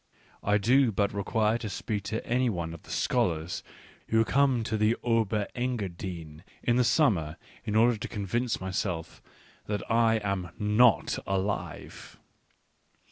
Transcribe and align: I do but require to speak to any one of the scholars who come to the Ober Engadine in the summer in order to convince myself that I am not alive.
I 0.43 0.57
do 0.57 0.91
but 0.91 1.13
require 1.13 1.59
to 1.59 1.69
speak 1.69 2.05
to 2.05 2.25
any 2.25 2.49
one 2.49 2.73
of 2.73 2.81
the 2.81 2.89
scholars 2.89 3.61
who 4.07 4.25
come 4.25 4.63
to 4.63 4.75
the 4.75 4.95
Ober 5.03 5.45
Engadine 5.53 6.43
in 6.63 6.77
the 6.77 6.83
summer 6.83 7.37
in 7.65 7.75
order 7.75 7.97
to 7.97 8.07
convince 8.07 8.59
myself 8.59 9.21
that 9.67 9.83
I 9.91 10.15
am 10.23 10.49
not 10.57 11.19
alive. 11.27 12.19